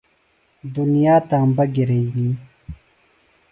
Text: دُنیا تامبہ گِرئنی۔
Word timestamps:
دُنیا 0.73 1.15
تامبہ 1.29 1.65
گِرئنی۔ 1.73 2.29